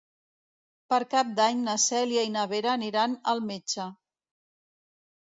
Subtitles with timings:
[0.93, 3.89] Per Cap d'Any na Cèlia i na Vera aniran al metge.